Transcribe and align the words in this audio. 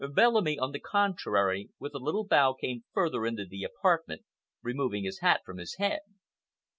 Bellamy, 0.15 0.57
on 0.57 0.71
the 0.71 0.79
contrary, 0.79 1.69
with 1.77 1.93
a 1.93 1.99
little 1.99 2.25
bow 2.25 2.53
came 2.55 2.83
further 2.91 3.23
into 3.23 3.45
the 3.45 3.63
apartment, 3.63 4.23
removing 4.63 5.03
his 5.03 5.19
hat 5.19 5.41
from 5.45 5.57
his 5.59 5.75
head. 5.75 5.99